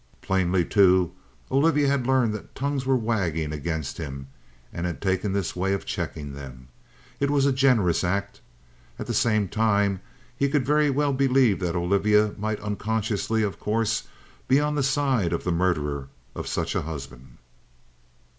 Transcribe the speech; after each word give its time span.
Plainly, 0.23 0.65
too, 0.65 1.11
Olivia 1.51 1.87
had 1.87 2.07
learned 2.07 2.33
that 2.33 2.55
tongues 2.55 2.87
were 2.87 2.95
wagging 2.97 3.53
against 3.53 3.99
him, 3.99 4.29
and 4.73 4.87
had 4.87 4.99
taken 4.99 5.31
this 5.31 5.55
way 5.55 5.73
of 5.73 5.85
checking 5.85 6.33
them. 6.33 6.69
It 7.19 7.29
was 7.29 7.45
a 7.45 7.53
generous 7.53 8.03
act. 8.03 8.41
At 8.97 9.05
the 9.05 9.13
same 9.13 9.47
time, 9.47 10.01
he 10.35 10.49
could 10.49 10.65
very 10.65 10.89
well 10.89 11.13
believe 11.13 11.59
that 11.59 11.75
Olivia 11.75 12.33
might, 12.39 12.59
unconsciously 12.61 13.43
of 13.43 13.59
course, 13.59 14.07
be 14.47 14.59
on 14.59 14.73
the 14.73 14.81
side 14.81 15.33
of 15.33 15.43
the 15.43 15.51
murderer 15.51 16.09
of 16.33 16.47
such 16.47 16.73
a 16.73 16.81
husband. 16.81 17.37